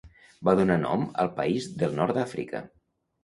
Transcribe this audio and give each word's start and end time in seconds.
Va 0.47 0.53
donar 0.59 0.77
nom 0.83 1.03
al 1.23 1.29
país 1.39 1.69
del 1.83 1.93
nord 1.99 2.17
d'Àfrica. 2.19 2.63